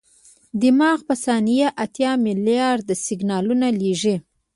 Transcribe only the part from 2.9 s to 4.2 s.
سیګنال لېږي.